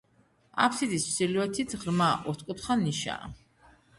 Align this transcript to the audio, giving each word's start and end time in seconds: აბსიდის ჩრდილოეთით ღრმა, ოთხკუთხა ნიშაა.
აბსიდის 0.67 1.05
ჩრდილოეთით 1.09 1.77
ღრმა, 1.83 2.09
ოთხკუთხა 2.33 2.79
ნიშაა. 2.83 3.33